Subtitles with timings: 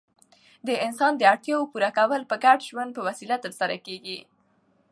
[0.67, 4.19] د انسان داړتیاوو پوره کول په ګډ ژوند په وسیله ترسره کيږي.